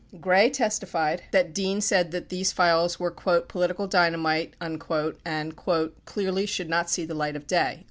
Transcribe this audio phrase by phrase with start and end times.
[0.07, 4.81] 15 Gray testified that Dean said that these files were "political dy namite," and
[6.05, 7.79] "clearly should not see the light of day."